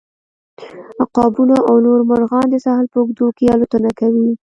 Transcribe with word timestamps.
عقابونه 1.03 1.55
او 1.67 1.75
نور 1.85 1.99
مرغان 2.11 2.45
د 2.49 2.55
ساحل 2.65 2.87
په 2.91 2.97
اوږدو 3.01 3.27
کې 3.37 3.45
الوتنه 3.53 3.91
کوي 3.99 4.29